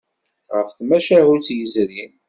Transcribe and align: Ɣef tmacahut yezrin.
Ɣef 0.55 0.69
tmacahut 0.77 1.47
yezrin. 1.57 2.13